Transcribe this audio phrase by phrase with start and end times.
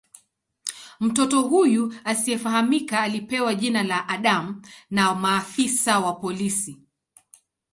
[0.99, 6.77] Mtoto huyu asiyefahamika alipewa jina la "Adam" na maafisa wa polisi.